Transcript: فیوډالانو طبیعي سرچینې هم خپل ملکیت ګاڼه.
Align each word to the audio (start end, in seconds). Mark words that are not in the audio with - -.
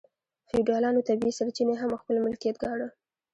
فیوډالانو 0.49 1.05
طبیعي 1.07 1.33
سرچینې 1.39 1.75
هم 1.81 1.91
خپل 2.01 2.15
ملکیت 2.25 2.55
ګاڼه. 2.63 2.87